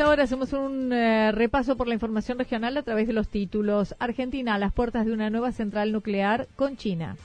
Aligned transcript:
Ahora 0.00 0.24
hacemos 0.24 0.52
un 0.52 0.92
eh, 0.92 1.30
repaso 1.30 1.76
por 1.76 1.86
la 1.86 1.94
información 1.94 2.38
regional 2.38 2.76
a 2.76 2.82
través 2.82 3.06
de 3.06 3.12
los 3.12 3.28
títulos. 3.28 3.94
Argentina 4.00 4.54
a 4.54 4.58
las 4.58 4.72
puertas 4.72 5.06
de 5.06 5.12
una 5.12 5.30
nueva 5.30 5.52
central 5.52 5.92
nuclear 5.92 6.48
con 6.56 6.76
China. 6.76 7.16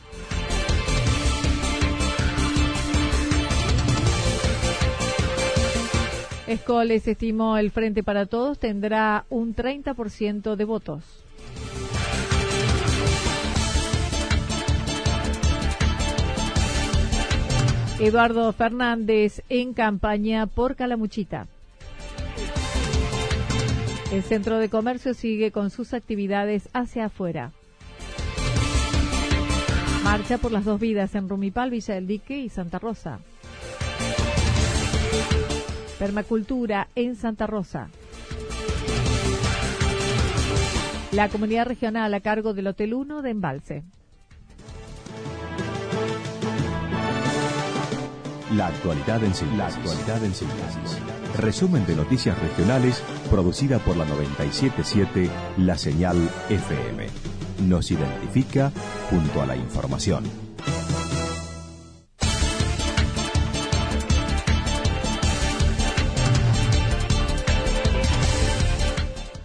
Escoles 6.45 7.07
estimó 7.07 7.57
el 7.57 7.72
Frente 7.72 8.03
para 8.03 8.27
Todos 8.27 8.59
tendrá 8.59 9.25
un 9.29 9.55
30% 9.55 10.55
de 10.55 10.66
votos. 10.66 11.03
Eduardo 17.99 18.51
Fernández 18.53 19.41
en 19.49 19.73
campaña 19.73 20.45
por 20.45 20.75
Calamuchita. 20.75 21.47
El 24.11 24.23
centro 24.23 24.59
de 24.59 24.67
comercio 24.67 25.13
sigue 25.13 25.51
con 25.51 25.69
sus 25.69 25.94
actividades 25.94 26.67
hacia 26.73 27.05
afuera. 27.05 27.53
Marcha 30.03 30.38
por 30.38 30.51
las 30.51 30.66
dos 30.66 30.81
vidas 30.81 31.16
en 31.16 31.29
Rumipal, 31.29 31.69
Villa 31.69 31.95
del 31.95 32.07
Dique 32.07 32.38
y 32.38 32.49
Santa 32.49 32.77
Rosa. 32.77 33.19
Permacultura 35.97 36.89
en 36.95 37.16
Santa 37.16 37.47
Rosa. 37.47 37.89
La 41.13 41.29
comunidad 41.29 41.67
regional 41.67 42.13
a 42.13 42.19
cargo 42.19 42.53
del 42.53 42.67
Hotel 42.67 42.93
1 42.93 43.22
de 43.22 43.29
Embalse. 43.29 43.83
La 48.56 48.67
actualidad 48.67 49.23
en 49.23 49.34
síntesis. 49.34 51.00
Resumen 51.38 51.85
de 51.85 51.95
noticias 51.95 52.38
regionales 52.38 53.01
producida 53.29 53.79
por 53.79 53.95
la 53.95 54.03
977 54.03 55.29
La 55.57 55.78
Señal 55.78 56.17
FM. 56.50 57.07
Nos 57.69 57.91
identifica 57.91 58.72
junto 59.09 59.41
a 59.41 59.45
la 59.45 59.56
información. 59.56 60.25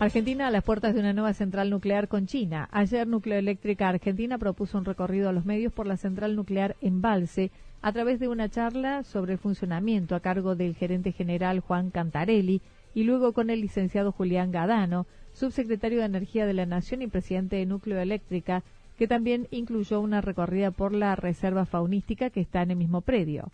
Argentina 0.00 0.48
a 0.48 0.50
las 0.50 0.64
puertas 0.64 0.94
de 0.94 1.00
una 1.00 1.12
nueva 1.12 1.32
central 1.32 1.70
nuclear 1.70 2.08
con 2.08 2.26
China. 2.26 2.68
Ayer 2.72 3.06
Nucleoeléctrica 3.06 3.88
Argentina 3.88 4.38
propuso 4.38 4.78
un 4.78 4.84
recorrido 4.84 5.28
a 5.28 5.32
los 5.32 5.44
medios 5.44 5.72
por 5.72 5.86
la 5.86 5.96
central 5.96 6.34
nuclear 6.34 6.76
Embalse 6.80 7.52
a 7.82 7.92
través 7.92 8.18
de 8.18 8.28
una 8.28 8.48
charla 8.48 9.04
sobre 9.04 9.34
el 9.34 9.38
funcionamiento 9.38 10.14
a 10.14 10.20
cargo 10.20 10.56
del 10.56 10.74
gerente 10.74 11.12
general 11.12 11.60
Juan 11.60 11.90
Cantarelli 11.90 12.60
y 12.94 13.04
luego 13.04 13.32
con 13.32 13.50
el 13.50 13.60
licenciado 13.60 14.12
Julián 14.12 14.50
Gadano, 14.50 15.06
subsecretario 15.32 15.98
de 15.98 16.06
Energía 16.06 16.46
de 16.46 16.54
la 16.54 16.66
Nación 16.66 17.02
y 17.02 17.06
presidente 17.08 17.56
de 17.56 17.66
Núcleo 17.66 18.00
Eléctrica, 18.00 18.62
que 18.96 19.06
también 19.06 19.48
incluyó 19.50 20.00
una 20.00 20.20
recorrida 20.20 20.70
por 20.70 20.94
la 20.94 21.14
reserva 21.14 21.66
faunística 21.66 22.30
que 22.30 22.40
está 22.40 22.62
en 22.62 22.70
el 22.70 22.78
mismo 22.78 23.02
predio. 23.02 23.50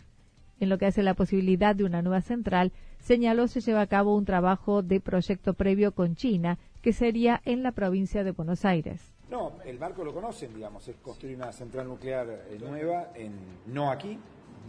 En 0.59 0.69
lo 0.69 0.77
que 0.77 0.85
hace 0.85 1.03
la 1.03 1.13
posibilidad 1.13 1.75
de 1.75 1.83
una 1.83 2.01
nueva 2.01 2.21
central, 2.21 2.71
señaló 2.99 3.47
se 3.47 3.59
lleva 3.59 3.81
a 3.81 3.87
cabo 3.87 4.15
un 4.15 4.23
trabajo 4.23 4.81
de 4.81 5.01
proyecto 5.01 5.53
previo 5.53 5.91
con 5.91 6.15
China, 6.15 6.57
que 6.81 6.93
sería 6.93 7.41
en 7.43 7.63
la 7.63 7.73
provincia 7.73 8.23
de 8.23 8.31
Buenos 8.31 8.63
Aires. 8.63 9.12
No, 9.33 9.53
el 9.65 9.79
marco 9.79 10.03
lo 10.03 10.13
conocen, 10.13 10.53
digamos, 10.53 10.87
es 10.87 10.97
construir 10.97 11.35
una 11.37 11.51
central 11.51 11.87
nuclear 11.87 12.45
eh, 12.51 12.59
nueva, 12.59 13.13
en, 13.15 13.33
no 13.65 13.89
aquí, 13.89 14.15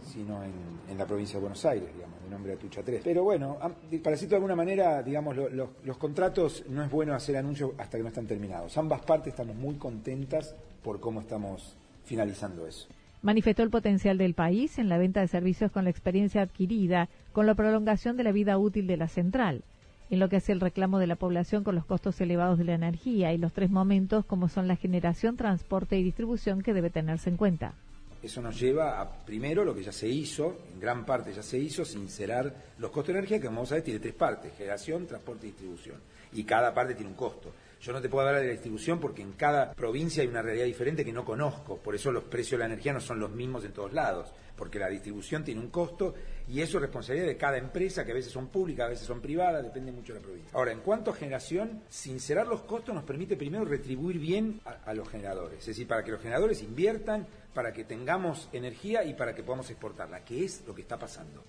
sino 0.03 0.41
en, 0.43 0.97
la 0.97 1.05
provincia 1.05 1.35
de 1.35 1.41
Buenos 1.41 1.63
Aires, 1.65 1.93
digamos, 1.93 2.19
de 2.23 2.29
nombre 2.31 2.53
Atucha 2.53 2.81
3. 2.81 3.01
Pero 3.03 3.23
bueno, 3.23 3.59
para 3.59 4.15
decirlo 4.15 4.31
de 4.31 4.35
alguna 4.37 4.55
manera, 4.55 5.03
digamos, 5.03 5.35
los 5.35 5.97
contratos 5.97 6.63
no 6.67 6.83
es 6.83 6.89
bueno 6.89 7.13
hacer 7.13 7.37
anuncios 7.37 7.73
hasta 7.77 7.97
que 7.97 8.01
no 8.01 8.09
están 8.09 8.25
terminados. 8.25 8.75
Ambas 8.79 9.01
partes 9.01 9.33
estamos 9.33 9.55
muy 9.55 9.75
contentas 9.75 10.55
por 10.81 10.99
cómo 10.99 11.21
estamos 11.21 11.77
finalizando 12.03 12.65
eso 12.65 12.87
manifestó 13.21 13.63
el 13.63 13.71
potencial 13.71 14.19
del 14.19 14.35
país 14.35 14.77
en 14.77 14.87
la 14.87 14.99
venta 14.99 15.19
de 15.19 15.27
servicios 15.27 15.71
con 15.71 15.83
la 15.83 15.89
experiencia 15.89 16.43
adquirida 16.43 17.09
con 17.33 17.47
la 17.47 17.55
prolongación 17.55 18.17
de 18.17 18.23
la 18.23 18.31
vida 18.31 18.59
útil 18.59 18.85
de 18.85 18.97
la 18.97 19.07
central, 19.07 19.63
en 20.09 20.19
lo 20.19 20.29
que 20.29 20.37
hace 20.37 20.51
el 20.51 20.59
reclamo 20.59 20.99
de 20.99 21.07
la 21.07 21.15
población 21.15 21.63
con 21.63 21.75
los 21.75 21.85
costos 21.85 22.19
elevados 22.21 22.57
de 22.57 22.65
la 22.65 22.73
energía 22.73 23.33
y 23.33 23.37
los 23.37 23.53
tres 23.53 23.69
momentos 23.69 24.25
como 24.25 24.49
son 24.49 24.67
la 24.67 24.75
generación, 24.75 25.37
transporte 25.37 25.97
y 25.97 26.03
distribución 26.03 26.61
que 26.61 26.73
debe 26.73 26.89
tenerse 26.89 27.29
en 27.29 27.37
cuenta. 27.37 27.73
Eso 28.21 28.41
nos 28.41 28.59
lleva 28.59 28.99
a, 28.99 29.25
primero, 29.25 29.63
lo 29.63 29.75
que 29.75 29.83
ya 29.83 29.91
se 29.91 30.07
hizo, 30.07 30.57
en 30.73 30.79
gran 30.79 31.05
parte 31.05 31.31
ya 31.31 31.43
se 31.43 31.59
hizo, 31.59 31.85
sincerar 31.85 32.55
los 32.79 32.89
costos 32.89 33.13
de 33.13 33.19
energía, 33.19 33.39
que 33.39 33.45
como 33.45 33.57
vamos 33.57 33.71
a 33.71 33.75
ver 33.75 33.83
tiene 33.83 33.99
tres 33.99 34.15
partes, 34.15 34.53
generación, 34.57 35.05
transporte 35.05 35.45
y 35.45 35.51
distribución. 35.51 35.97
Y 36.35 36.43
cada 36.43 36.73
parte 36.73 36.93
tiene 36.93 37.09
un 37.09 37.17
costo. 37.17 37.53
Yo 37.81 37.93
no 37.93 38.01
te 38.01 38.09
puedo 38.09 38.25
hablar 38.25 38.41
de 38.41 38.47
la 38.47 38.53
distribución 38.53 38.99
porque 38.99 39.21
en 39.21 39.33
cada 39.33 39.71
provincia 39.73 40.23
hay 40.23 40.27
una 40.27 40.41
realidad 40.41 40.65
diferente 40.65 41.05
que 41.05 41.13
no 41.13 41.23
conozco. 41.23 41.77
Por 41.77 41.95
eso 41.95 42.11
los 42.11 42.23
precios 42.23 42.57
de 42.57 42.59
la 42.59 42.65
energía 42.65 42.93
no 42.93 42.99
son 42.99 43.19
los 43.19 43.31
mismos 43.31 43.63
en 43.63 43.73
todos 43.73 43.93
lados, 43.93 44.33
porque 44.55 44.79
la 44.79 44.89
distribución 44.89 45.43
tiene 45.43 45.61
un 45.61 45.69
costo 45.69 46.15
y 46.47 46.61
eso 46.61 46.77
es 46.77 46.81
responsabilidad 46.81 47.27
de 47.27 47.37
cada 47.37 47.57
empresa, 47.57 48.03
que 48.03 48.11
a 48.11 48.15
veces 48.15 48.31
son 48.31 48.47
públicas, 48.47 48.87
a 48.87 48.89
veces 48.89 49.05
son 49.05 49.21
privadas, 49.21 49.63
depende 49.63 49.91
mucho 49.91 50.13
de 50.13 50.19
la 50.19 50.25
provincia. 50.25 50.51
Ahora, 50.53 50.71
en 50.71 50.79
cuanto 50.79 51.11
a 51.11 51.15
generación, 51.15 51.83
sincerar 51.89 52.47
los 52.47 52.63
costos 52.63 52.95
nos 52.95 53.03
permite 53.03 53.37
primero 53.37 53.65
retribuir 53.65 54.19
bien 54.19 54.61
a, 54.65 54.93
los 54.93 55.07
generadores, 55.07 55.59
es 55.59 55.67
decir, 55.67 55.87
para 55.87 56.03
que 56.03 56.11
los 56.11 56.21
generadores 56.21 56.63
inviertan, 56.63 57.27
para 57.53 57.71
que 57.71 57.83
tengamos 57.83 58.49
energía 58.51 59.03
y 59.03 59.13
para 59.13 59.35
que 59.35 59.43
podamos 59.43 59.69
exportarla, 59.69 60.25
que 60.25 60.43
es 60.43 60.63
lo 60.65 60.73
que 60.73 60.81
está 60.81 60.97
pasando. 60.97 61.43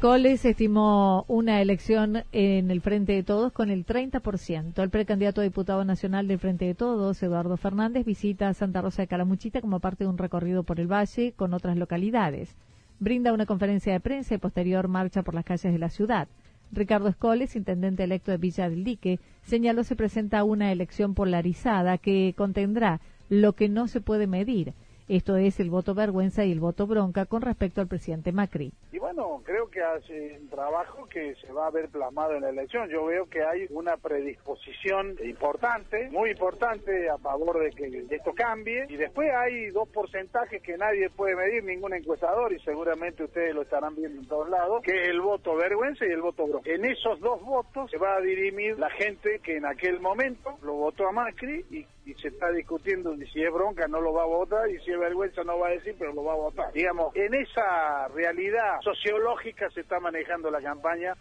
Coles 0.00 0.44
estimó 0.44 1.24
una 1.26 1.62
elección 1.62 2.24
en 2.30 2.70
el 2.70 2.82
Frente 2.82 3.14
de 3.14 3.22
Todos 3.22 3.50
con 3.50 3.70
el 3.70 3.86
30%. 3.86 4.82
El 4.82 4.90
precandidato 4.90 5.40
a 5.40 5.44
diputado 5.44 5.86
nacional 5.86 6.28
del 6.28 6.38
Frente 6.38 6.66
de 6.66 6.74
Todos, 6.74 7.22
Eduardo 7.22 7.56
Fernández, 7.56 8.04
visita 8.04 8.52
Santa 8.52 8.82
Rosa 8.82 9.02
de 9.02 9.08
Calamuchita 9.08 9.62
como 9.62 9.80
parte 9.80 10.04
de 10.04 10.10
un 10.10 10.18
recorrido 10.18 10.64
por 10.64 10.80
el 10.80 10.86
valle 10.86 11.32
con 11.32 11.54
otras 11.54 11.78
localidades. 11.78 12.54
Brinda 13.00 13.32
una 13.32 13.46
conferencia 13.46 13.94
de 13.94 14.00
prensa 14.00 14.34
y 14.34 14.38
posterior 14.38 14.86
marcha 14.86 15.22
por 15.22 15.34
las 15.34 15.46
calles 15.46 15.72
de 15.72 15.78
la 15.78 15.88
ciudad. 15.88 16.28
Ricardo 16.72 17.08
Escoles, 17.08 17.56
intendente 17.56 18.04
electo 18.04 18.30
de 18.30 18.36
Villa 18.36 18.68
del 18.68 18.84
Dique, 18.84 19.18
señaló 19.44 19.82
se 19.82 19.96
presenta 19.96 20.44
una 20.44 20.72
elección 20.72 21.14
polarizada 21.14 21.96
que 21.96 22.34
contendrá 22.36 23.00
lo 23.30 23.54
que 23.54 23.70
no 23.70 23.88
se 23.88 24.02
puede 24.02 24.26
medir, 24.26 24.74
esto 25.08 25.36
es 25.36 25.60
el 25.60 25.70
voto 25.70 25.94
vergüenza 25.94 26.44
y 26.44 26.52
el 26.52 26.60
voto 26.60 26.86
bronca 26.86 27.26
con 27.26 27.42
respecto 27.42 27.80
al 27.80 27.86
presidente 27.86 28.32
Macri. 28.32 28.72
Y 28.92 28.98
bueno, 28.98 29.42
creo 29.44 29.68
que 29.68 29.82
hace 29.82 30.38
un 30.40 30.48
trabajo 30.48 31.06
que 31.06 31.34
se 31.36 31.52
va 31.52 31.66
a 31.66 31.70
ver 31.70 31.88
plasmado 31.88 32.34
en 32.34 32.42
la 32.42 32.48
elección. 32.48 32.88
Yo 32.88 33.04
veo 33.04 33.26
que 33.26 33.42
hay 33.42 33.66
una 33.70 33.96
predisposición 33.96 35.16
importante, 35.24 36.08
muy 36.10 36.30
importante 36.30 37.08
a 37.08 37.18
favor 37.18 37.60
de 37.60 37.70
que 37.70 38.06
esto 38.14 38.32
cambie. 38.34 38.86
Y 38.88 38.96
después 38.96 39.30
hay 39.32 39.70
dos 39.70 39.88
porcentajes 39.88 40.62
que 40.62 40.76
nadie 40.76 41.10
puede 41.10 41.36
medir, 41.36 41.62
ningún 41.64 41.94
encuestador, 41.94 42.52
y 42.52 42.58
seguramente 42.60 43.24
ustedes 43.24 43.54
lo 43.54 43.62
estarán 43.62 43.94
viendo 43.94 44.20
en 44.20 44.26
todos 44.26 44.48
lados, 44.48 44.82
que 44.82 45.02
es 45.02 45.08
el 45.08 45.20
voto 45.20 45.54
vergüenza 45.56 46.04
y 46.06 46.10
el 46.10 46.22
voto 46.22 46.46
bronca. 46.46 46.70
En 46.70 46.84
esos 46.84 47.20
dos 47.20 47.40
votos 47.42 47.90
se 47.90 47.98
va 47.98 48.16
a 48.16 48.20
dirimir 48.20 48.78
la 48.78 48.90
gente 48.90 49.40
que 49.42 49.56
en 49.56 49.66
aquel 49.66 50.00
momento 50.00 50.58
lo 50.62 50.74
votó 50.74 51.08
a 51.08 51.12
Macri 51.12 51.64
y 51.70 52.14
se 52.14 52.28
está 52.28 52.50
discutiendo 52.52 53.14
si 53.32 53.42
es 53.42 53.52
bronca 53.52 53.88
no 53.88 54.00
lo 54.00 54.12
va 54.12 54.22
a 54.22 54.26
votar 54.26 54.70
y 54.70 54.78
si 54.80 54.92
vergüenza 54.96 55.42
no 55.44 55.58
va 55.58 55.68
a 55.68 55.70
decir 55.70 55.94
pero 55.98 56.12
lo 56.12 56.24
va 56.24 56.32
a 56.32 56.36
votar. 56.36 56.72
Digamos, 56.72 57.14
en 57.14 57.34
esa 57.34 58.08
realidad 58.08 58.80
sociológica 58.82 59.70
se 59.70 59.80
está 59.80 60.00
manejando 60.00 60.50
la 60.50 60.60
campaña. 60.60 61.14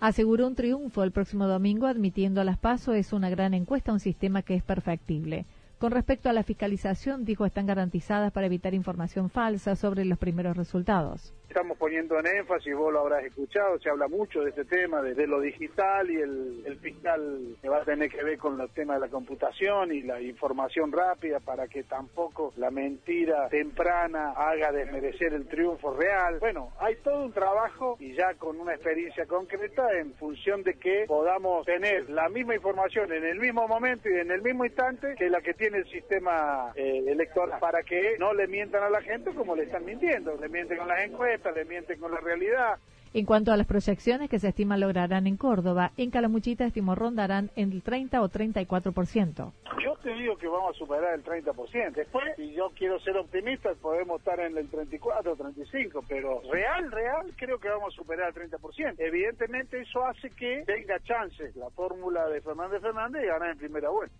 Aseguró 0.00 0.46
un 0.46 0.56
triunfo 0.56 1.04
el 1.04 1.12
próximo 1.12 1.46
domingo 1.46 1.86
admitiendo 1.86 2.40
a 2.40 2.44
las 2.44 2.58
PASO 2.58 2.94
es 2.94 3.12
una 3.12 3.30
gran 3.30 3.54
encuesta, 3.54 3.92
un 3.92 4.00
sistema 4.00 4.42
que 4.42 4.54
es 4.54 4.62
perfectible. 4.62 5.46
Con 5.78 5.92
respecto 5.92 6.28
a 6.28 6.32
la 6.32 6.42
fiscalización, 6.44 7.24
dijo 7.24 7.44
están 7.44 7.66
garantizadas 7.66 8.32
para 8.32 8.46
evitar 8.46 8.74
información 8.74 9.30
falsa 9.30 9.76
sobre 9.76 10.04
los 10.04 10.18
primeros 10.18 10.56
resultados 10.56 11.32
estamos 11.52 11.76
poniendo 11.76 12.18
en 12.18 12.26
énfasis, 12.26 12.74
vos 12.74 12.90
lo 12.90 13.00
habrás 13.00 13.24
escuchado, 13.24 13.78
se 13.78 13.90
habla 13.90 14.08
mucho 14.08 14.40
de 14.40 14.48
este 14.48 14.64
tema, 14.64 15.02
de, 15.02 15.26
lo 15.26 15.38
digital 15.38 16.10
y 16.10 16.16
el, 16.16 16.78
fiscal 16.80 17.56
que 17.60 17.68
va 17.68 17.82
a 17.82 17.84
tener 17.84 18.08
que 18.08 18.24
ver 18.24 18.38
con 18.38 18.58
el 18.58 18.70
tema 18.70 18.94
de 18.94 19.00
la 19.00 19.08
computación 19.08 19.92
y 19.92 20.00
la 20.00 20.20
información 20.22 20.90
rápida 20.90 21.40
para 21.40 21.68
que 21.68 21.82
tampoco 21.82 22.54
la 22.56 22.70
mentira 22.70 23.48
temprana 23.50 24.30
haga 24.30 24.72
desmerecer 24.72 25.34
el 25.34 25.46
triunfo 25.46 25.94
real. 25.94 26.38
Bueno, 26.40 26.72
hay 26.80 26.96
todo 27.04 27.26
un 27.26 27.32
trabajo 27.32 27.98
y 28.00 28.14
ya 28.14 28.32
con 28.34 28.58
una 28.58 28.72
experiencia 28.72 29.26
concreta 29.26 29.86
en 29.92 30.14
función 30.14 30.62
de 30.62 30.74
que 30.74 31.04
podamos 31.06 31.66
tener 31.66 32.08
la 32.08 32.30
misma 32.30 32.54
información 32.54 33.12
en 33.12 33.24
el 33.24 33.38
mismo 33.38 33.68
momento 33.68 34.08
y 34.08 34.18
en 34.18 34.30
el 34.30 34.40
mismo 34.40 34.64
instante 34.64 35.14
que 35.18 35.28
la 35.28 35.42
que 35.42 35.52
tiene 35.52 35.78
el 35.78 35.90
sistema 35.90 36.72
eh, 36.74 37.04
electoral 37.06 37.60
para 37.60 37.82
que 37.82 38.16
no 38.18 38.32
le 38.32 38.46
mientan 38.46 38.82
a 38.82 38.88
la 38.88 39.02
gente 39.02 39.34
como 39.34 39.54
le 39.54 39.64
están 39.64 39.84
mintiendo, 39.84 40.34
le 40.40 40.48
mienten 40.48 40.78
con 40.78 40.88
las 40.88 41.04
encuestas 41.04 41.41
le 41.50 41.64
miente 41.64 41.96
con 41.96 42.12
la 42.12 42.20
realidad. 42.20 42.78
En 43.14 43.26
cuanto 43.26 43.52
a 43.52 43.58
las 43.58 43.66
proyecciones 43.66 44.30
que 44.30 44.38
se 44.38 44.48
estima 44.48 44.78
lograrán 44.78 45.26
en 45.26 45.36
Córdoba, 45.36 45.92
en 45.98 46.10
Calamuchita 46.10 46.64
estimó 46.64 46.94
rondarán 46.94 47.50
en 47.56 47.70
el 47.70 47.82
30 47.82 48.22
o 48.22 48.28
34%. 48.30 49.52
Yo 49.84 49.96
te 50.02 50.14
digo 50.14 50.38
que 50.38 50.48
vamos 50.48 50.74
a 50.74 50.78
superar 50.78 51.12
el 51.12 51.22
30%. 51.22 51.92
Después, 51.92 52.24
si 52.36 52.54
yo 52.54 52.70
quiero 52.74 52.98
ser 53.00 53.18
optimista, 53.18 53.70
podemos 53.82 54.18
estar 54.20 54.40
en 54.40 54.56
el 54.56 54.66
34 54.66 55.32
o 55.32 55.36
35%, 55.36 56.04
pero 56.08 56.40
real, 56.50 56.90
real, 56.90 57.34
creo 57.36 57.58
que 57.58 57.68
vamos 57.68 57.92
a 57.92 57.96
superar 57.96 58.32
el 58.34 58.50
30%. 58.50 58.94
Evidentemente 58.96 59.82
eso 59.82 60.06
hace 60.06 60.30
que 60.30 60.64
tenga 60.64 60.98
chances 61.00 61.54
la 61.56 61.68
fórmula 61.68 62.26
de 62.28 62.40
Fernández 62.40 62.80
Fernández 62.80 63.24
y 63.24 63.26
ganar 63.26 63.50
en 63.50 63.58
primera 63.58 63.90
vuelta. 63.90 64.16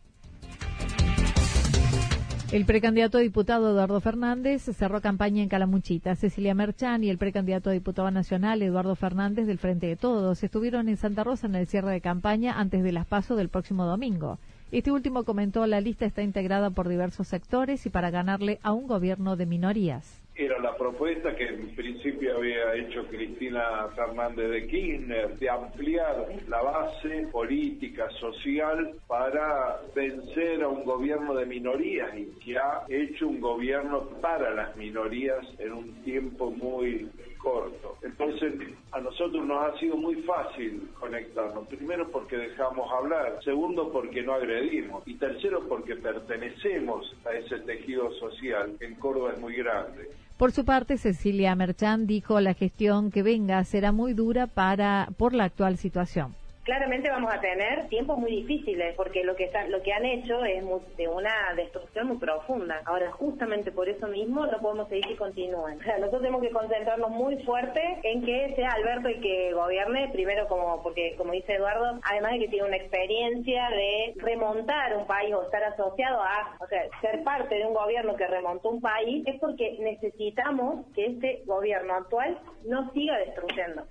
El 2.53 2.67
precandidato 2.67 3.17
a 3.17 3.23
diputado 3.23 3.71
Eduardo 3.71 3.99
Fernández 4.03 4.61
cerró 4.61 5.01
campaña 5.01 5.43
en 5.43 5.49
Calamuchita. 5.49 6.15
Cecilia 6.17 6.55
Merchán 6.55 7.03
y 7.03 7.09
el 7.09 7.17
precandidato 7.17 7.71
a 7.71 7.73
diputado 7.73 8.11
nacional 8.11 8.61
Eduardo 8.61 8.95
Fernández 8.95 9.47
del 9.47 9.57
Frente 9.57 9.87
de 9.87 9.97
Todos 9.97 10.45
estuvieron 10.45 10.91
en 10.91 10.99
Santa 10.99 11.25
Rosa 11.25 11.47
en 11.47 11.55
el 11.55 11.67
cierre 11.67 11.93
de 11.93 12.03
campaña 12.03 12.61
antes 12.61 12.83
de 12.85 12.93
las 12.93 13.07
pasos 13.07 13.39
del 13.39 13.49
próximo 13.49 13.87
domingo. 13.87 14.39
Este 14.71 14.91
último 14.91 15.25
comentó 15.25 15.67
la 15.67 15.81
lista 15.81 16.05
está 16.05 16.23
integrada 16.23 16.69
por 16.69 16.91
diversos 16.91 17.27
sectores 17.27 17.87
y 17.87 17.89
para 17.89 18.11
ganarle 18.11 18.59
a 18.63 18.73
un 18.73 18.87
gobierno 18.87 19.37
de 19.37 19.47
minorías 19.47 20.23
era 20.35 20.59
la 20.59 20.77
propuesta 20.77 21.35
que 21.37 21.47
en 21.47 21.75
principio 21.75 22.12
había 22.33 22.75
hecho 22.75 23.07
Cristina 23.09 23.89
Fernández 23.95 24.51
de 24.51 24.67
Kirchner 24.67 25.39
de 25.39 25.51
ampliar 25.51 26.27
la 26.49 26.63
base 26.63 27.29
política, 27.31 28.09
social 28.21 28.95
para 29.07 29.81
vencer 29.95 30.63
a 30.63 30.69
un 30.69 30.85
gobierno 30.85 31.35
de 31.35 31.47
minorías 31.47 32.17
y 32.17 32.27
que 32.45 32.59
ha 32.59 32.85
hecho 32.89 33.29
un 33.29 33.41
gobierno 33.41 34.09
para 34.21 34.51
las 34.51 34.77
minorías 34.77 35.47
en 35.59 35.73
un 35.73 36.03
tiempo 36.03 36.51
muy 36.51 37.09
corto. 37.39 37.97
Entonces, 38.03 38.55
a 38.93 39.01
nosotros 39.01 39.45
nos 39.45 39.65
ha 39.65 39.79
sido 39.79 39.97
muy 39.97 40.17
fácil 40.23 40.89
conectarnos. 40.99 41.67
Primero 41.67 42.09
porque 42.11 42.37
dejamos 42.37 42.91
hablar, 42.93 43.39
segundo 43.43 43.91
porque 43.93 44.23
no 44.23 44.35
agredimos 44.35 45.03
y 45.07 45.15
tercero 45.15 45.67
porque 45.69 45.97
pertenecemos 45.97 47.15
a 47.25 47.33
ese 47.33 47.59
tejido 47.61 48.13
social 48.13 48.77
que 48.79 48.87
en 48.87 48.95
Córdoba 48.95 49.33
es 49.33 49.41
muy 49.41 49.55
grande. 49.57 50.09
Por 50.43 50.51
su 50.51 50.65
parte, 50.65 50.99
Cecilia 50.99 51.55
Merchán 51.55 52.09
dijo 52.09 52.41
la 52.41 52.55
gestión 52.55 53.13
que 53.13 53.23
venga 53.23 53.63
será 53.63 53.93
muy 53.93 54.13
dura 54.13 54.49
para 54.49 55.09
por 55.17 55.35
la 55.35 55.45
actual 55.45 55.79
situación 55.79 56.35
claramente 56.63 57.11
vamos 57.11 57.33
a 57.33 57.41
tener 57.41 57.89
tiempos 57.89 58.19
muy 58.19 58.31
difíciles 58.31 58.95
porque 58.97 59.25
lo 59.25 59.35
que 59.35 59.51
lo 59.69 59.83
que 59.83 59.93
han 59.93 60.05
hecho 60.05 60.45
es 60.45 60.65
de 60.97 61.09
una 61.09 61.55
destrucción 61.57 62.09
muy 62.09 62.19
profunda. 62.19 62.81
Ahora, 62.85 63.11
justamente 63.13 63.73
por 63.73 63.89
eso 63.89 64.07
mismo 64.09 64.47
no 64.47 64.59
podemos 64.59 64.89
seguir 64.89 65.07
que 65.07 65.17
continúen. 65.17 65.79
O 65.83 65.85
sea, 65.85 65.99
nosotros 65.99 66.23
tenemos 66.23 66.43
que 66.43 66.51
concentrarnos 66.51 67.11
muy 67.11 67.37
fuerte 67.43 67.81
en 68.05 68.25
que 68.25 68.55
sea 68.55 68.71
Alberto 68.71 69.09
el 69.09 69.21
que 69.21 69.53
gobierne, 69.53 70.11
primero 70.13 70.47
como 70.47 70.81
porque 70.83 71.17
como 71.17 71.33
dice 71.33 71.55
Eduardo, 71.55 71.99
además 72.05 72.33
de 72.33 72.39
que 72.39 72.49
tiene 72.49 72.69
una 72.69 72.77
experiencia 72.77 73.69
de 73.71 74.15
remontar 74.17 74.97
un 74.97 75.07
país 75.07 75.35
o 75.35 75.43
estar 75.43 75.65
asociado 75.65 76.23
a, 76.23 76.57
o 76.61 76.67
sea, 76.69 76.83
ser 77.01 77.25
parte 77.25 77.57
de 77.57 77.67
un 77.67 77.75
gobierno 77.75 78.17
que 78.17 78.27
remontó 78.27 78.71
un 78.71 78.81
país, 78.81 79.27
es 79.27 79.41
porque 79.41 79.77
necesitamos 79.81 80.87
que 80.95 81.07
este 81.07 81.43
gobierno 81.47 81.95
actual 81.95 82.39
no 82.65 82.91
siga 82.93 83.19
destruyendo. 83.19 83.83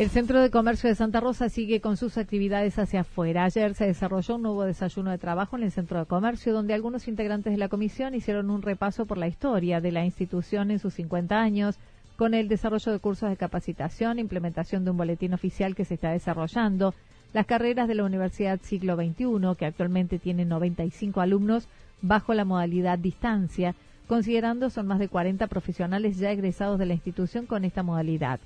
El 0.00 0.08
Centro 0.08 0.40
de 0.40 0.48
Comercio 0.48 0.88
de 0.88 0.94
Santa 0.94 1.20
Rosa 1.20 1.50
sigue 1.50 1.82
con 1.82 1.98
sus 1.98 2.16
actividades 2.16 2.78
hacia 2.78 3.02
afuera. 3.02 3.44
Ayer 3.44 3.74
se 3.74 3.84
desarrolló 3.84 4.36
un 4.36 4.42
nuevo 4.44 4.64
desayuno 4.64 5.10
de 5.10 5.18
trabajo 5.18 5.58
en 5.58 5.62
el 5.62 5.72
Centro 5.72 5.98
de 5.98 6.06
Comercio, 6.06 6.54
donde 6.54 6.72
algunos 6.72 7.06
integrantes 7.06 7.52
de 7.52 7.58
la 7.58 7.68
comisión 7.68 8.14
hicieron 8.14 8.48
un 8.48 8.62
repaso 8.62 9.04
por 9.04 9.18
la 9.18 9.28
historia 9.28 9.82
de 9.82 9.92
la 9.92 10.06
institución 10.06 10.70
en 10.70 10.78
sus 10.78 10.94
50 10.94 11.38
años, 11.38 11.78
con 12.16 12.32
el 12.32 12.48
desarrollo 12.48 12.92
de 12.92 12.98
cursos 12.98 13.28
de 13.28 13.36
capacitación, 13.36 14.18
implementación 14.18 14.86
de 14.86 14.90
un 14.90 14.96
boletín 14.96 15.34
oficial 15.34 15.74
que 15.74 15.84
se 15.84 15.96
está 15.96 16.12
desarrollando, 16.12 16.94
las 17.34 17.44
carreras 17.44 17.86
de 17.86 17.96
la 17.96 18.04
Universidad 18.04 18.58
Siglo 18.62 18.96
XXI, 18.96 19.54
que 19.58 19.66
actualmente 19.66 20.18
tiene 20.18 20.46
95 20.46 21.20
alumnos 21.20 21.68
bajo 22.00 22.32
la 22.32 22.46
modalidad 22.46 22.98
distancia, 22.98 23.74
considerando 24.06 24.70
son 24.70 24.86
más 24.86 24.98
de 24.98 25.08
40 25.08 25.46
profesionales 25.48 26.16
ya 26.16 26.32
egresados 26.32 26.78
de 26.78 26.86
la 26.86 26.94
institución 26.94 27.44
con 27.44 27.66
esta 27.66 27.82
modalidad. 27.82 28.40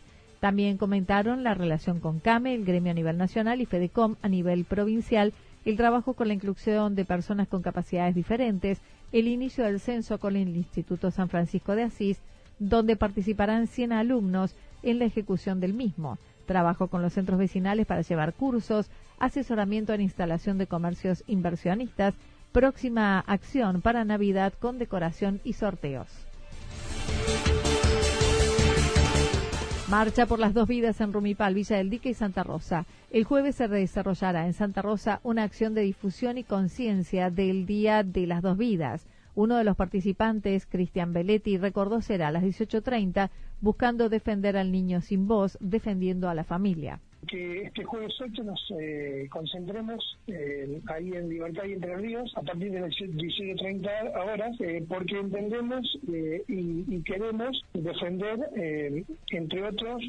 También 0.45 0.77
comentaron 0.77 1.43
la 1.43 1.55
relación 1.55 2.01
con 2.01 2.21
CAME, 2.21 2.55
el 2.55 2.67
gremio 2.67 2.91
a 2.91 2.95
nivel 2.95 3.17
nacional, 3.17 3.63
y 3.63 3.65
FEDECOM 3.65 4.17
a 4.21 4.29
nivel 4.29 4.67
provincial, 4.67 5.33
el 5.65 5.79
trabajo 5.79 6.13
con 6.13 6.29
la 6.29 6.35
inclusión 6.35 6.95
de 6.95 7.07
personas 7.07 7.49
con 7.49 7.63
capacidades 7.63 8.15
diferentes, 8.15 8.79
el 9.11 9.27
inicio 9.27 9.65
del 9.65 9.81
censo 9.81 10.19
con 10.19 10.37
el 10.37 10.55
Instituto 10.55 11.11
San 11.11 11.31
Francisco 11.31 11.75
de 11.75 11.85
Asís, 11.85 12.19
donde 12.59 12.95
participarán 12.95 13.69
100 13.69 13.93
alumnos 13.93 14.55
en 14.83 14.99
la 14.99 15.07
ejecución 15.07 15.61
del 15.61 15.73
mismo, 15.73 16.19
trabajo 16.45 16.89
con 16.89 17.01
los 17.01 17.15
centros 17.15 17.39
vecinales 17.39 17.87
para 17.87 18.03
llevar 18.03 18.35
cursos, 18.35 18.91
asesoramiento 19.19 19.95
en 19.95 20.03
instalación 20.03 20.59
de 20.59 20.67
comercios 20.67 21.25
inversionistas 21.27 22.13
Próxima 22.53 23.21
acción 23.21 23.81
para 23.81 24.05
Navidad 24.05 24.53
con 24.61 24.79
decoración 24.79 25.41
y 25.43 25.55
sorteos. 25.55 26.09
Marcha 29.97 30.27
por 30.27 30.41
las 30.41 30.55
dos 30.55 30.67
vidas 30.67 31.01
en 31.01 31.13
Rumipal, 31.13 31.55
Villa 31.55 31.77
del 31.77 31.89
Dique 31.89 32.09
y 32.09 32.15
Santa 32.15 32.43
Rosa. 32.43 32.85
El 33.13 33.23
jueves 33.23 33.55
se 33.55 33.69
desarrollará 33.69 34.45
en 34.45 34.53
Santa 34.53 34.83
Rosa 34.83 35.21
una 35.23 35.45
acción 35.45 35.73
de 35.73 35.83
difusión 35.83 36.37
y 36.37 36.43
conciencia 36.43 37.31
del 37.31 37.65
Día 37.65 38.03
de 38.03 38.27
las 38.27 38.43
Dos 38.43 38.59
Vidas. 38.59 39.07
Uno 39.37 39.57
de 39.57 39.63
los 39.63 39.77
participantes, 39.77 40.67
Cristian 40.67 41.13
Belletti, 41.13 41.59
recordó 41.59 42.01
será 42.03 42.27
a 42.27 42.33
las 42.33 42.43
18.30 42.43 43.31
buscando 43.61 44.09
defender 44.09 44.57
al 44.57 44.73
niño 44.73 45.01
sin 45.01 45.29
voz, 45.29 45.57
defendiendo 45.61 46.29
a 46.29 46.35
la 46.35 46.43
familia 46.43 46.99
que 47.27 47.63
este 47.63 47.85
jueves 47.85 48.15
8 48.21 48.43
nos 48.45 48.73
eh, 48.79 49.29
concentremos 49.31 50.19
eh, 50.27 50.81
ahí 50.87 51.13
en 51.13 51.29
Libertad 51.29 51.65
y 51.65 51.73
Entre 51.73 51.97
Ríos 51.97 52.33
a 52.37 52.43
partir 52.43 52.73
de 52.73 52.81
las 52.81 52.91
18.30 52.91 54.15
horas, 54.17 54.61
eh, 54.61 54.85
porque 54.89 55.19
entendemos 55.19 55.99
y, 56.07 57.03
queremos 57.05 57.63
defender, 57.75 58.39
entre 59.31 59.63
otros, 59.63 60.03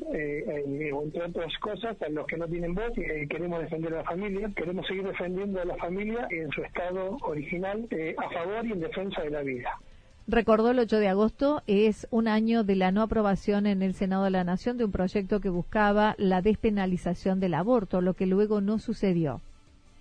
o 0.94 1.04
entre 1.04 1.24
otras 1.24 1.58
cosas, 1.60 2.02
a 2.02 2.10
los 2.10 2.26
que 2.26 2.38
no 2.38 2.48
tienen 2.48 2.74
voz, 2.74 2.92
queremos 3.30 3.60
defender 3.60 3.94
a 3.94 3.98
la 3.98 4.04
familia, 4.04 4.50
queremos 4.56 4.88
seguir 4.88 5.04
defendiendo 5.04 5.62
a 5.62 5.66
la 5.66 5.76
familia 5.76 6.28
en 6.32 6.50
su 6.52 6.62
estado 6.64 7.18
original 7.24 7.88
a 8.18 8.30
favor 8.30 8.66
y 8.66 8.72
en 8.72 8.80
defensa 8.80 9.22
de 9.24 9.30
la 9.30 9.42
vida. 9.42 9.78
Recordó 10.27 10.72
el 10.72 10.79
8 10.79 10.98
de 10.98 11.08
agosto 11.08 11.62
es 11.67 12.08
un 12.10 12.27
año 12.27 12.63
de 12.63 12.75
la 12.75 12.91
no 12.91 13.03
aprobación 13.03 13.67
en 13.67 13.84
el 13.84 13.94
Senado 13.94 14.24
de 14.24 14.32
la 14.32 14.44
Nación 14.44 14.75
de 14.75 14.84
un 14.84 14.91
proyecto 14.91 15.39
que 15.39 15.50
buscaba 15.50 16.15
la 16.17 16.41
despenalización 16.41 17.39
del 17.39 17.53
aborto, 17.53 18.01
lo 18.01 18.15
que 18.15 18.25
luego 18.25 18.60
no 18.60 18.79
sucedió 18.79 19.41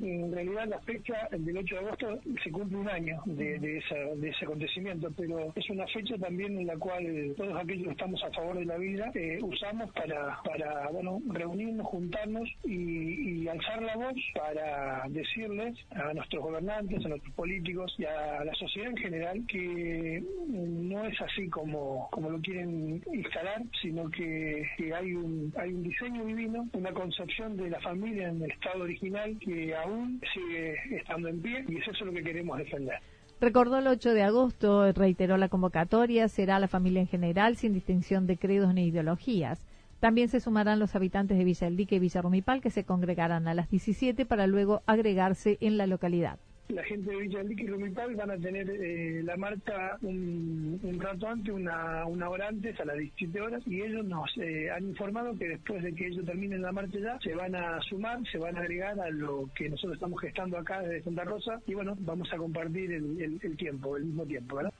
en 0.01 0.33
realidad 0.33 0.67
la 0.69 0.81
fecha 0.81 1.29
del 1.31 1.57
8 1.57 1.75
de 1.75 1.81
agosto 1.81 2.21
se 2.43 2.51
cumple 2.51 2.79
un 2.79 2.89
año 2.89 3.23
de, 3.27 3.59
de, 3.59 3.79
ese 3.79 4.45
acontecimiento, 4.45 5.11
pero 5.17 5.53
es 5.55 5.71
una 5.71 5.87
fecha 5.89 6.17
también 6.19 6.59
en 6.59 6.67
la 6.67 6.77
cual 6.77 7.35
todos 7.37 7.57
aquellos 7.57 7.87
que 7.87 7.93
estamos 7.93 8.23
a 8.25 8.31
favor 8.31 8.59
de 8.59 8.65
la 8.65 8.77
vida 8.77 9.11
eh, 9.15 9.39
usamos 9.43 9.91
para, 9.93 10.39
para 10.45 10.89
bueno, 10.91 11.21
reunirnos, 11.29 11.87
juntarnos 11.87 12.49
y, 12.65 13.47
alzar 13.49 13.83
la 13.83 13.95
voz 13.95 14.15
para 14.35 15.05
decirles 15.11 15.77
a 15.91 16.15
nuestros 16.15 16.43
gobernantes, 16.43 17.05
a 17.05 17.09
nuestros 17.09 17.35
políticos 17.35 17.95
y 17.99 18.05
a 18.05 18.43
la 18.43 18.55
sociedad 18.55 18.91
en 18.91 18.97
general 18.97 19.45
que 19.47 20.23
no 20.49 21.05
es 21.05 21.21
así 21.21 21.49
como, 21.51 22.09
como 22.11 22.31
lo 22.31 22.41
quieren 22.41 23.03
instalar, 23.13 23.63
sino 23.83 24.11
que, 24.11 24.67
hay, 24.95 25.13
un, 25.13 25.53
hay 25.57 25.73
un 25.73 25.83
diseño 25.83 26.25
divino, 26.25 26.67
una 26.73 26.93
concepción 26.93 27.57
de 27.57 27.71
la 27.71 27.81
familia 27.81 28.29
en 28.29 28.43
el 28.43 28.51
estado 28.51 28.85
original 28.85 29.37
que 29.39 29.75
aún 29.85 30.21
sigue 30.33 30.77
estando 30.97 31.29
en 31.29 31.41
pie 31.41 31.65
y 31.69 31.77
es 31.91 32.01
lo 32.01 32.13
que 32.13 32.23
queremos 32.23 32.59
defender. 32.59 32.99
Recordó 33.41 33.79
el 33.79 33.87
8 33.87 34.15
de 34.15 34.23
agosto, 34.23 34.93
reiteró 34.93 35.37
la 35.37 35.49
convocatoria, 35.49 36.29
será 36.29 36.59
la 36.59 36.69
familia 36.69 37.01
en 37.01 37.09
general, 37.09 37.57
sin 37.57 37.73
distinción 37.73 38.27
de 38.27 38.37
credos 38.37 38.73
ni 38.75 38.87
ideologías. 38.87 39.67
También 40.01 40.29
se 40.29 40.41
sumarán 40.41 40.79
los 40.79 40.95
habitantes 40.95 41.37
de 41.39 41.45
Villa 41.45 41.69
y 41.69 41.99
Villa 41.99 42.23
que 42.63 42.71
se 42.71 42.85
congregarán 42.85 43.49
a 43.49 43.55
las 43.55 43.71
17 43.71 44.27
para 44.27 44.47
luego 44.47 44.83
agregarse 44.87 45.59
en 45.61 45.77
la 45.77 45.87
localidad 45.87 46.39
la 46.69 46.83
gente 46.85 47.11
de 47.11 47.17
Villa 47.17 47.43
y 47.43 47.67
Rumipal 47.67 48.15
van 48.17 48.31
a 48.31 48.39
tener 48.39 48.69
eh, 48.71 49.23
la 49.23 49.37
marcha 49.37 49.99
un, 50.03 50.81
rato 50.99 51.29
antes, 51.29 51.53
una, 51.53 52.07
una 52.07 52.29
hora 52.29 52.49
antes, 52.49 52.79
a 52.81 52.85
las 52.85 52.97
17 52.97 53.41
horas, 53.41 53.63
y 53.67 53.83
ellos 53.83 54.05
nos 54.05 54.31
eh, 54.39 54.71
han 54.71 54.85
informado 54.85 55.37
que 55.37 55.49
después 55.49 55.83
de 55.83 55.95
que 55.95 56.07
ellos 56.07 56.25
terminen 56.25 56.63
la 56.63 56.73
marcha 56.73 56.99
ya, 56.99 57.19
se 57.21 57.35
van 57.35 57.55
a 57.55 57.81
sumar, 57.83 58.19
se 58.31 58.39
van 58.39 58.57
a 58.57 58.61
agregar 58.61 58.99
a 58.99 59.11
lo 59.11 59.49
que 59.55 59.69
nosotros 59.69 59.95
estamos 59.95 60.21
gestando 60.21 60.59
acá 60.59 60.81
desde 60.81 61.03
Santa 61.03 61.25
Rosa, 61.25 61.61
y 61.67 61.75
bueno, 61.75 61.97
vamos 62.01 62.33
a 62.33 62.37
compartir 62.37 62.93
el, 62.93 63.41
el 63.43 63.57
tiempo, 63.57 63.97
el 63.97 64.05
mismo 64.05 64.25
tiempo, 64.25 64.57
¿verdad? 64.57 64.73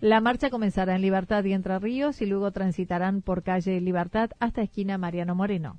La 0.00 0.20
marcha 0.20 0.48
comenzará 0.48 0.94
en 0.94 1.02
Libertad 1.02 1.44
y 1.44 1.52
Entre 1.52 1.76
Ríos 1.80 2.22
y 2.22 2.26
luego 2.26 2.52
transitarán 2.52 3.20
por 3.20 3.42
calle 3.42 3.80
Libertad 3.80 4.30
hasta 4.38 4.62
esquina 4.62 4.96
Mariano 4.96 5.34
Moreno. 5.34 5.76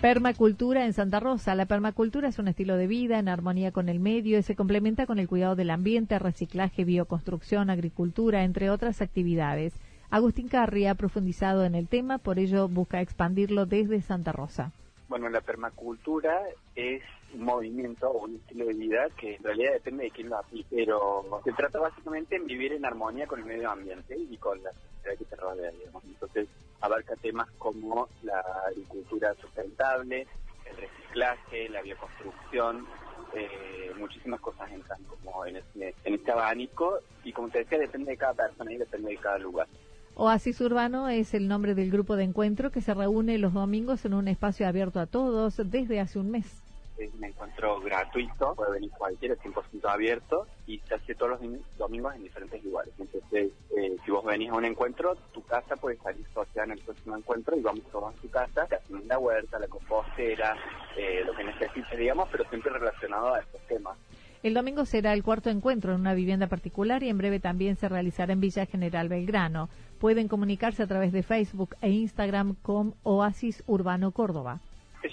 Permacultura 0.00 0.84
en 0.84 0.92
Santa 0.92 1.18
Rosa. 1.18 1.56
La 1.56 1.66
permacultura 1.66 2.28
es 2.28 2.38
un 2.38 2.46
estilo 2.46 2.76
de 2.76 2.86
vida 2.86 3.18
en 3.18 3.28
armonía 3.28 3.72
con 3.72 3.88
el 3.88 3.98
medio 3.98 4.38
y 4.38 4.42
se 4.44 4.54
complementa 4.54 5.06
con 5.06 5.18
el 5.18 5.26
cuidado 5.26 5.56
del 5.56 5.70
ambiente, 5.70 6.20
reciclaje, 6.20 6.84
bioconstrucción, 6.84 7.68
agricultura, 7.68 8.44
entre 8.44 8.70
otras 8.70 9.02
actividades. 9.02 9.74
Agustín 10.08 10.46
Carri 10.46 10.86
ha 10.86 10.94
profundizado 10.94 11.64
en 11.64 11.74
el 11.74 11.88
tema, 11.88 12.18
por 12.18 12.38
ello 12.38 12.68
busca 12.68 13.00
expandirlo 13.00 13.66
desde 13.66 14.00
Santa 14.00 14.30
Rosa. 14.30 14.70
Bueno, 15.08 15.28
la 15.30 15.40
permacultura 15.40 16.42
es 16.76 17.02
un 17.34 17.44
movimiento 17.44 18.10
o 18.10 18.24
un 18.24 18.36
estilo 18.36 18.66
de 18.66 18.74
vida 18.74 19.08
que 19.16 19.36
en 19.36 19.42
realidad 19.42 19.72
depende 19.74 20.04
de 20.04 20.10
quién 20.10 20.28
lo 20.28 20.38
aplique, 20.38 20.68
pero 20.70 21.40
se 21.44 21.52
trata 21.52 21.78
básicamente 21.78 22.36
en 22.36 22.46
vivir 22.46 22.72
en 22.72 22.84
armonía 22.84 23.26
con 23.26 23.40
el 23.40 23.46
medio 23.46 23.70
ambiente 23.70 24.16
y 24.16 24.36
con 24.38 24.62
la 24.62 24.72
sociedad 24.72 25.18
que 25.18 25.24
te 25.24 25.36
rodea, 25.36 25.70
Entonces, 26.04 26.48
abarca 26.80 27.14
temas 27.16 27.50
como 27.58 28.08
la 28.22 28.40
agricultura 28.66 29.34
sustentable, 29.34 30.26
el 30.64 30.76
reciclaje, 30.76 31.68
la 31.68 31.82
bioconstrucción, 31.82 32.86
eh, 33.34 33.92
muchísimas 33.98 34.40
cosas 34.40 34.70
entran 34.70 35.02
como 35.04 35.44
en 35.44 35.56
este, 35.56 35.94
en 36.04 36.14
este 36.14 36.32
abanico 36.32 37.00
y 37.24 37.32
como 37.32 37.50
te 37.50 37.58
decía, 37.58 37.78
depende 37.78 38.12
de 38.12 38.16
cada 38.16 38.34
persona 38.34 38.72
y 38.72 38.78
depende 38.78 39.10
de 39.10 39.16
cada 39.18 39.38
lugar. 39.38 39.66
Oasis 40.14 40.60
Urbano 40.60 41.08
es 41.08 41.34
el 41.34 41.46
nombre 41.46 41.74
del 41.74 41.90
grupo 41.90 42.16
de 42.16 42.24
encuentro 42.24 42.72
que 42.72 42.80
se 42.80 42.92
reúne 42.94 43.38
los 43.38 43.52
domingos 43.52 44.04
en 44.04 44.14
un 44.14 44.26
espacio 44.26 44.66
abierto 44.66 44.98
a 44.98 45.06
todos 45.06 45.58
desde 45.70 46.00
hace 46.00 46.18
un 46.18 46.30
mes 46.30 46.62
es 46.98 47.14
un 47.14 47.24
encuentro 47.24 47.80
gratuito, 47.80 48.54
puede 48.54 48.72
venir 48.72 48.90
cualquiera, 48.90 49.34
100% 49.36 49.88
abierto 49.88 50.46
y 50.66 50.78
se 50.80 50.94
hace 50.94 51.14
todos 51.14 51.40
los 51.40 51.50
domingos 51.78 52.14
en 52.14 52.24
diferentes 52.24 52.62
lugares. 52.64 52.92
Entonces, 52.98 53.52
eh, 53.76 53.96
si 54.04 54.10
vos 54.10 54.24
venís 54.24 54.50
a 54.50 54.54
un 54.54 54.64
encuentro, 54.64 55.14
tu 55.32 55.42
casa 55.44 55.76
puede 55.76 55.96
salir 55.98 56.26
social 56.34 56.66
en 56.66 56.78
el 56.78 56.84
próximo 56.84 57.16
encuentro 57.16 57.56
y 57.56 57.60
vamos 57.60 57.84
todos 57.90 58.14
a 58.14 58.20
tu 58.20 58.28
casa, 58.28 58.66
te 58.66 58.76
hacemos 58.76 59.04
la 59.06 59.18
huerta, 59.18 59.58
la 59.58 59.68
compostera, 59.68 60.56
eh, 60.96 61.22
lo 61.24 61.34
que 61.34 61.44
necesites, 61.44 61.98
digamos, 61.98 62.28
pero 62.30 62.44
siempre 62.48 62.72
relacionado 62.72 63.34
a 63.34 63.40
estos 63.40 63.60
temas. 63.62 63.96
El 64.42 64.54
domingo 64.54 64.84
será 64.84 65.14
el 65.14 65.24
cuarto 65.24 65.50
encuentro 65.50 65.92
en 65.92 66.00
una 66.00 66.14
vivienda 66.14 66.46
particular 66.46 67.02
y 67.02 67.08
en 67.08 67.18
breve 67.18 67.40
también 67.40 67.76
se 67.76 67.88
realizará 67.88 68.32
en 68.32 68.40
Villa 68.40 68.66
General 68.66 69.08
Belgrano. 69.08 69.68
Pueden 69.98 70.28
comunicarse 70.28 70.84
a 70.84 70.86
través 70.86 71.12
de 71.12 71.24
Facebook 71.24 71.74
e 71.80 71.90
Instagram 71.90 72.54
con 72.62 72.94
Oasis 73.02 73.64
Urbano 73.66 74.12
Córdoba. 74.12 74.60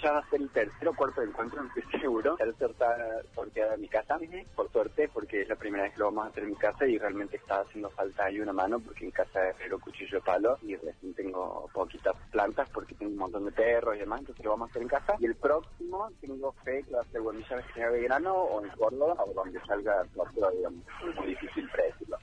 Ya 0.06 0.12
va 0.12 0.20
a 0.20 0.30
ser 0.30 0.40
el 0.40 0.50
tercer 0.52 0.88
o 0.88 0.96
cuarto 0.96 1.24
encuentro, 1.24 1.64
no 1.64 1.68
estoy 1.76 2.00
seguro. 2.00 2.38
El 2.38 2.54
tercer 2.54 2.70
está 2.70 3.24
sorteada 3.34 3.74
en 3.74 3.82
mi 3.82 3.88
casa, 3.88 4.20
por 4.56 4.72
suerte, 4.72 5.10
porque 5.12 5.42
es 5.42 5.50
la 5.50 5.56
primera 5.56 5.86
vez 5.86 5.94
que 5.94 6.00
lo 6.00 6.06
vamos 6.06 6.26
a 6.26 6.30
hacer 6.30 6.44
en 6.44 6.50
mi 6.52 6.56
casa 6.58 6.86
y 6.86 7.00
realmente 7.00 7.38
está 7.38 7.62
haciendo 7.62 7.90
falta 7.90 8.26
ahí 8.26 8.40
una 8.40 8.54
mano 8.54 8.80
porque 8.80 9.06
en 9.06 9.10
casa 9.10 9.40
pero 9.58 9.80
cuchillo 9.80 10.20
de 10.20 10.24
palo 10.24 10.60
y 10.62 10.76
recién 10.76 11.16
tengo 11.16 11.68
poquitas 11.74 12.16
plantas 12.32 12.70
porque 12.70 12.94
tengo 12.94 13.14
un 13.14 13.18
montón 13.18 13.46
de 13.46 13.52
perros 13.52 13.96
y 13.96 14.00
demás, 14.02 14.20
entonces 14.20 14.46
lo 14.46 14.52
vamos 14.52 14.68
a 14.68 14.70
hacer 14.70 14.84
en 14.84 14.90
casa. 14.90 15.16
Y 15.20 15.26
el 15.26 15.36
próximo 15.36 16.08
tengo 16.22 16.52
fe 16.64 16.84
que 16.84 16.94
va 16.94 17.02
a 17.02 17.06
ser 17.06 17.22
Buenilla 17.22 17.64
de 17.90 18.04
Grano 18.04 18.36
o 18.36 18.64
en 18.64 18.70
Córdoba 18.78 19.16
o 19.26 19.34
donde 19.34 19.60
salga 19.66 20.06
la 20.14 20.52
digamos. 20.52 20.84
muy 21.16 21.28
difícil 21.30 21.68
predecirlo. 21.72 22.18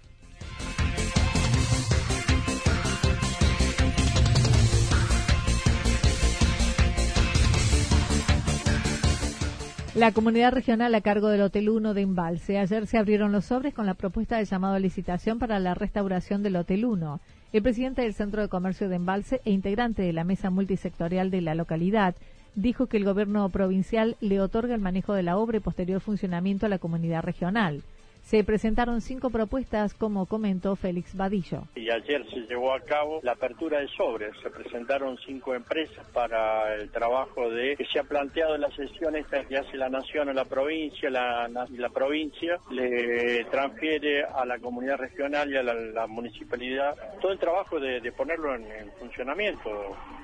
La 9.95 10.13
comunidad 10.13 10.53
regional 10.53 10.95
a 10.95 11.03
cargo 11.03 11.29
del 11.29 11.43
Hotel 11.43 11.69
1 11.69 11.93
de 11.93 12.01
Embalse. 12.01 12.57
Ayer 12.57 12.87
se 12.87 12.97
abrieron 12.97 13.31
los 13.31 13.45
sobres 13.45 13.75
con 13.75 13.85
la 13.85 13.93
propuesta 13.93 14.39
de 14.39 14.47
llamado 14.47 14.75
a 14.75 14.79
licitación 14.79 15.39
para 15.39 15.59
la 15.59 15.75
restauración 15.75 16.43
del 16.43 16.57
Hotel 16.57 16.87
1. 16.87 17.21
El 17.53 17.63
presidente 17.63 18.01
del 18.01 18.15
Centro 18.15 18.41
de 18.41 18.49
Comercio 18.49 18.89
de 18.89 18.97
Embalse 18.97 19.43
e 19.45 19.51
integrante 19.51 20.01
de 20.01 20.15
la 20.15 20.25
mesa 20.25 20.49
multisectorial 20.49 21.31
de 21.31 21.43
la 21.43 21.55
localidad 21.55 22.15
dijo 22.55 22.87
que 22.87 22.97
el 22.97 23.05
gobierno 23.05 23.47
provincial 23.51 24.17
le 24.23 24.41
otorga 24.41 24.75
el 24.75 24.81
manejo 24.81 25.13
de 25.13 25.25
la 25.25 25.37
obra 25.37 25.59
y 25.59 25.61
posterior 25.61 26.01
funcionamiento 26.01 26.65
a 26.65 26.71
la 26.71 26.79
comunidad 26.79 27.23
regional. 27.23 27.83
Se 28.23 28.45
presentaron 28.45 29.01
cinco 29.01 29.31
propuestas, 29.31 29.95
como 29.95 30.27
comentó 30.27 30.75
Félix 30.77 31.15
Vadillo. 31.15 31.65
Y 31.75 31.91
ayer 31.91 32.25
se 32.31 32.41
llevó 32.41 32.73
a 32.73 32.81
cabo 32.81 33.21
la 33.23 33.33
apertura 33.33 33.81
de 33.81 33.89
sobres. 33.89 34.33
Se 34.43 34.49
presentaron 34.49 35.19
cinco 35.27 35.55
empresas 35.55 36.07
para 36.15 36.75
el 36.77 36.91
trabajo 36.91 37.51
de 37.51 37.77
que 37.77 37.85
se 37.87 37.99
ha 37.99 38.05
planteado 38.05 38.55
en 38.55 38.63
la 38.63 38.71
sesión 38.71 39.17
esta 39.17 39.45
que 39.45 39.59
hace 39.59 39.77
la 39.77 39.91
nación 39.91 40.29
a 40.29 40.33
la 40.33 40.45
provincia, 40.45 41.11
la, 41.11 41.49
la 41.49 41.89
provincia 41.91 42.59
le 42.71 43.45
transfiere 43.51 44.25
a 44.25 44.47
la 44.47 44.59
comunidad 44.59 44.97
regional 44.97 45.51
y 45.51 45.57
a 45.57 45.63
la, 45.63 46.07
municipalidad 46.07 46.97
todo 47.21 47.33
el 47.33 47.39
trabajo 47.39 47.79
de, 47.81 48.13
ponerlo 48.13 48.55
en 48.55 48.91
funcionamiento 48.99 49.69
de, 49.69 50.22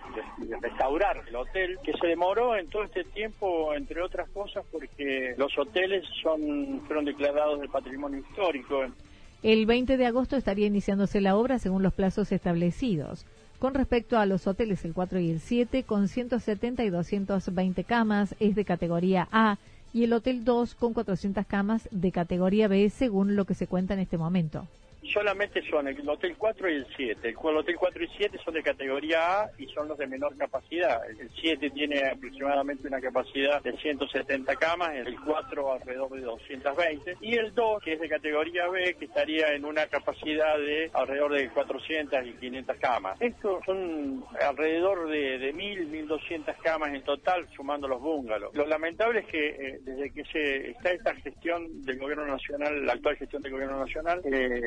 restaurar 0.61 1.23
el 1.29 1.37
hotel, 1.37 1.79
que 1.83 1.93
se 1.93 2.07
demoró 2.07 2.57
en 2.57 2.69
todo 2.69 2.85
este 2.85 3.05
tiempo, 3.05 3.75
entre 3.75 4.03
otras 4.03 4.29
cosas, 4.31 4.65
porque 4.71 5.35
los 5.37 5.57
hoteles 5.59 6.05
son 6.23 6.83
fueron 6.87 7.05
declarados 7.05 7.61
de 7.61 7.69
patrimonio 7.69 8.21
histórico. 8.21 8.85
El 9.43 9.67
20 9.67 9.97
de 9.97 10.07
agosto 10.07 10.37
estaría 10.37 10.67
iniciándose 10.67 11.21
la 11.21 11.37
obra 11.37 11.59
según 11.59 11.83
los 11.83 11.95
plazos 11.95 12.33
establecidos. 12.33 13.25
Con 13.59 13.75
respecto 13.75 14.19
a 14.19 14.27
los 14.27 14.47
hoteles, 14.47 14.85
el 14.85 14.95
4 14.95 15.19
y 15.21 15.31
el 15.31 15.41
7, 15.41 15.83
con 15.83 16.09
170 16.09 16.85
y 16.85 16.91
220 16.91 17.85
camas, 17.85 18.35
es 18.41 18.55
de 18.55 18.65
categoría 18.65 19.29
A, 19.33 19.59
y 19.93 20.05
el 20.05 20.13
Hotel 20.13 20.45
2 20.45 20.75
con 20.75 20.93
400 20.93 21.47
camas 21.47 21.89
de 21.91 22.13
categoría 22.13 22.69
B, 22.69 22.89
según 22.91 23.37
lo 23.37 23.47
que 23.47 23.55
se 23.55 23.67
cuenta 23.67 23.95
en 23.95 24.01
este 24.01 24.19
momento 24.19 24.67
solamente 25.13 25.63
son 25.69 25.89
el 25.89 26.09
Hotel 26.09 26.35
4 26.37 26.71
y 26.71 26.75
el 26.75 26.87
7. 26.97 27.29
El 27.29 27.57
Hotel 27.57 27.77
4 27.79 28.05
y 28.05 28.09
7 28.17 28.39
son 28.45 28.55
de 28.55 28.63
categoría 28.63 29.43
A 29.43 29.51
y 29.59 29.67
son 29.69 29.89
los 29.89 29.99
de 29.99 30.07
menor 30.07 30.37
capacidad. 30.37 31.01
El 31.09 31.31
7 31.41 31.71
tiene 31.71 32.07
aproximadamente 32.07 32.87
una 32.87 33.01
capacidad 33.01 33.63
de 33.63 33.77
170 33.77 34.57
camas, 34.57 34.91
el 34.95 35.19
4 35.21 35.73
alrededor 35.73 36.11
de 36.11 36.21
220 36.21 37.17
y 37.21 37.35
el 37.35 37.55
2, 37.55 37.83
que 37.83 37.95
es 37.95 38.01
de 38.01 38.09
categoría 38.09 38.69
B, 38.69 38.95
que 38.99 39.07
estaría 39.07 39.53
en 39.55 39.65
una 39.65 39.87
capacidad 39.87 40.57
de 40.59 40.91
alrededor 40.93 41.33
de 41.35 41.49
400 41.51 42.27
y 42.27 42.33
500 42.33 42.77
camas. 42.77 43.21
Estos 43.21 43.65
son 43.65 44.25
alrededor 44.41 45.09
de, 45.09 45.39
de 45.39 45.55
1.000, 45.55 46.09
1.200 46.09 46.57
camas 46.63 46.95
en 46.95 47.03
total, 47.03 47.47
sumando 47.55 47.89
los 47.89 48.01
bungalows. 48.01 48.55
Lo 48.55 48.67
lamentable 48.67 49.21
es 49.21 49.27
que 49.27 49.49
eh, 49.49 49.81
desde 49.83 50.11
que 50.13 50.25
se 50.25 50.71
está 50.71 50.91
esta 50.91 51.15
gestión 51.17 51.83
del 51.85 51.99
gobierno 51.99 52.27
nacional, 52.27 52.85
la 52.85 52.93
actual 52.93 53.17
gestión 53.17 53.43
del 53.43 53.53
gobierno 53.53 53.79
nacional, 53.79 54.21
eh, 54.25 54.61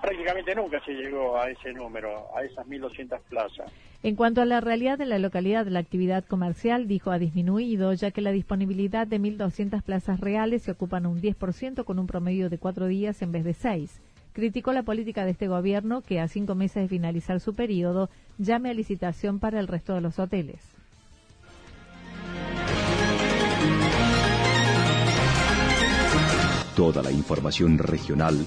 prácticamente 0.00 0.54
nunca 0.54 0.82
se 0.84 0.92
llegó 0.92 1.36
a 1.36 1.50
ese 1.50 1.72
número, 1.72 2.26
a 2.36 2.42
esas 2.42 2.66
1.200 2.66 3.20
plazas. 3.28 3.70
En 4.02 4.16
cuanto 4.16 4.40
a 4.40 4.46
la 4.46 4.60
realidad 4.60 4.98
de 4.98 5.06
la 5.06 5.18
localidad, 5.18 5.66
la 5.66 5.80
actividad 5.80 6.24
comercial, 6.24 6.88
dijo, 6.88 7.10
ha 7.10 7.18
disminuido, 7.18 7.92
ya 7.92 8.10
que 8.10 8.22
la 8.22 8.32
disponibilidad 8.32 9.06
de 9.06 9.20
1.200 9.20 9.82
plazas 9.82 10.20
reales 10.20 10.62
se 10.62 10.70
ocupan 10.70 11.06
un 11.06 11.20
10% 11.20 11.84
con 11.84 11.98
un 11.98 12.06
promedio 12.06 12.48
de 12.48 12.58
cuatro 12.58 12.86
días 12.86 13.20
en 13.22 13.32
vez 13.32 13.44
de 13.44 13.54
seis. 13.54 14.00
Criticó 14.32 14.72
la 14.72 14.84
política 14.84 15.24
de 15.24 15.32
este 15.32 15.48
gobierno 15.48 16.02
que 16.02 16.20
a 16.20 16.28
cinco 16.28 16.54
meses 16.54 16.82
de 16.82 16.88
finalizar 16.88 17.40
su 17.40 17.54
periodo 17.54 18.08
llame 18.38 18.70
a 18.70 18.74
licitación 18.74 19.38
para 19.38 19.60
el 19.60 19.68
resto 19.68 19.94
de 19.94 20.00
los 20.00 20.18
hoteles. 20.18 20.60
Toda 26.76 27.02
la 27.02 27.10
información 27.10 27.76
regional 27.76 28.46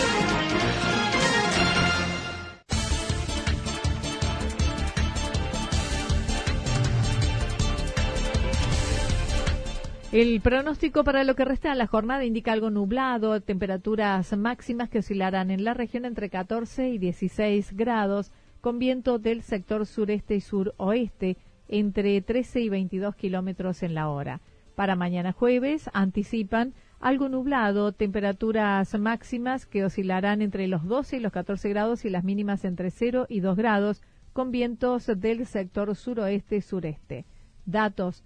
El 10.11 10.41
pronóstico 10.41 11.05
para 11.05 11.23
lo 11.23 11.37
que 11.37 11.45
resta 11.45 11.69
de 11.69 11.75
la 11.75 11.87
jornada 11.87 12.25
indica 12.25 12.51
algo 12.51 12.69
nublado, 12.69 13.39
temperaturas 13.39 14.35
máximas 14.35 14.89
que 14.89 14.99
oscilarán 14.99 15.51
en 15.51 15.63
la 15.63 15.73
región 15.73 16.03
entre 16.03 16.29
14 16.29 16.89
y 16.89 16.97
16 16.97 17.77
grados, 17.77 18.33
con 18.59 18.77
viento 18.77 19.19
del 19.19 19.41
sector 19.41 19.85
sureste 19.85 20.35
y 20.35 20.41
suroeste 20.41 21.37
entre 21.69 22.21
13 22.21 22.59
y 22.59 22.67
22 22.67 23.15
kilómetros 23.15 23.83
en 23.83 23.93
la 23.93 24.09
hora. 24.09 24.41
Para 24.75 24.97
mañana 24.97 25.31
jueves 25.31 25.89
anticipan 25.93 26.73
algo 26.99 27.29
nublado, 27.29 27.93
temperaturas 27.93 28.99
máximas 28.99 29.65
que 29.65 29.85
oscilarán 29.85 30.41
entre 30.41 30.67
los 30.67 30.83
12 30.83 31.17
y 31.17 31.19
los 31.21 31.31
14 31.31 31.69
grados 31.69 32.03
y 32.03 32.09
las 32.09 32.25
mínimas 32.25 32.65
entre 32.65 32.91
0 32.91 33.27
y 33.29 33.39
2 33.39 33.55
grados, 33.55 34.01
con 34.33 34.51
vientos 34.51 35.07
del 35.07 35.45
sector 35.45 35.95
suroeste-sureste. 35.95 37.23
Datos 37.65 38.25